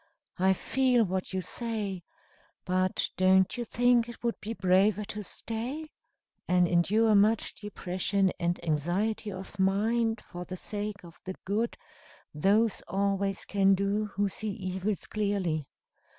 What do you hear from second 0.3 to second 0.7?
I